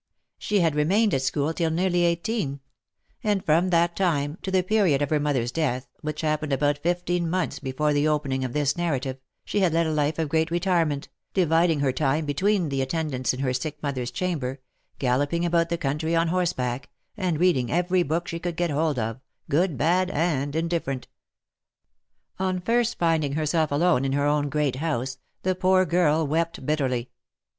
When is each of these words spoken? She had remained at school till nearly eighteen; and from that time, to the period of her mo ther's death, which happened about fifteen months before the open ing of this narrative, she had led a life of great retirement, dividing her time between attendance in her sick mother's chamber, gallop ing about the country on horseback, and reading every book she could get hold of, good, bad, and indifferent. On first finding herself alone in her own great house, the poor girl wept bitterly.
She 0.39 0.61
had 0.61 0.73
remained 0.73 1.13
at 1.13 1.21
school 1.21 1.53
till 1.53 1.69
nearly 1.69 2.01
eighteen; 2.05 2.59
and 3.23 3.45
from 3.45 3.69
that 3.69 3.95
time, 3.95 4.39
to 4.41 4.49
the 4.49 4.63
period 4.63 4.99
of 5.03 5.11
her 5.11 5.19
mo 5.19 5.31
ther's 5.33 5.51
death, 5.51 5.87
which 6.01 6.21
happened 6.21 6.51
about 6.51 6.79
fifteen 6.79 7.29
months 7.29 7.59
before 7.59 7.93
the 7.93 8.07
open 8.07 8.31
ing 8.31 8.43
of 8.43 8.51
this 8.53 8.75
narrative, 8.75 9.19
she 9.45 9.59
had 9.59 9.73
led 9.73 9.85
a 9.85 9.91
life 9.91 10.17
of 10.17 10.29
great 10.29 10.49
retirement, 10.49 11.07
dividing 11.35 11.81
her 11.81 11.91
time 11.91 12.25
between 12.25 12.71
attendance 12.81 13.31
in 13.31 13.41
her 13.41 13.53
sick 13.53 13.77
mother's 13.83 14.09
chamber, 14.09 14.59
gallop 14.97 15.33
ing 15.33 15.45
about 15.45 15.69
the 15.69 15.77
country 15.77 16.15
on 16.15 16.29
horseback, 16.29 16.89
and 17.15 17.39
reading 17.39 17.69
every 17.71 18.01
book 18.01 18.27
she 18.27 18.39
could 18.39 18.55
get 18.55 18.71
hold 18.71 18.97
of, 18.97 19.19
good, 19.51 19.77
bad, 19.77 20.09
and 20.09 20.55
indifferent. 20.55 21.07
On 22.39 22.59
first 22.59 22.97
finding 22.97 23.33
herself 23.33 23.71
alone 23.71 24.03
in 24.03 24.13
her 24.13 24.25
own 24.25 24.49
great 24.49 24.77
house, 24.77 25.19
the 25.43 25.53
poor 25.53 25.85
girl 25.85 26.25
wept 26.25 26.65
bitterly. 26.65 27.11